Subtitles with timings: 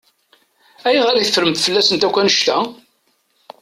[0.87, 2.57] Ayɣer i teffremt fell-asent akk annect-a?